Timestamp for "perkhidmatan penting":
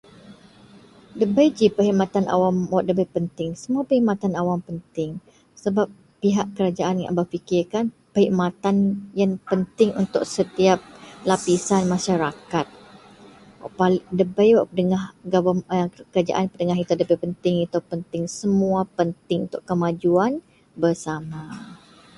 3.89-5.11